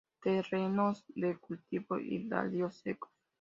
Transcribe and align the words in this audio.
Terrenos 0.19 1.05
de 1.09 1.37
cultivo 1.37 1.99
y 1.99 2.27
baldíos 2.27 2.73
secos. 2.79 3.11